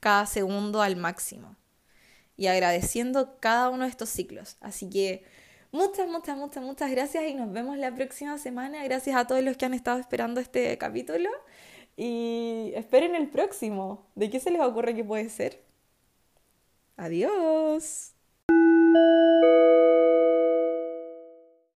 cada 0.00 0.26
segundo 0.26 0.82
al 0.82 0.96
máximo 0.96 1.56
y 2.36 2.48
agradeciendo 2.48 3.38
cada 3.40 3.70
uno 3.70 3.84
de 3.84 3.90
estos 3.90 4.10
ciclos. 4.10 4.58
Así 4.60 4.90
que 4.90 5.24
Muchas, 5.76 6.08
muchas, 6.08 6.38
muchas, 6.38 6.64
muchas 6.64 6.90
gracias 6.90 7.24
y 7.24 7.34
nos 7.34 7.52
vemos 7.52 7.76
la 7.76 7.94
próxima 7.94 8.38
semana. 8.38 8.82
Gracias 8.84 9.14
a 9.14 9.26
todos 9.26 9.44
los 9.44 9.58
que 9.58 9.66
han 9.66 9.74
estado 9.74 9.98
esperando 9.98 10.40
este 10.40 10.78
capítulo 10.78 11.28
y 11.98 12.72
esperen 12.74 13.14
el 13.14 13.28
próximo. 13.28 14.06
¿De 14.14 14.30
qué 14.30 14.40
se 14.40 14.50
les 14.50 14.62
ocurre 14.62 14.94
que 14.94 15.04
puede 15.04 15.28
ser? 15.28 15.62
Adiós. 16.96 18.14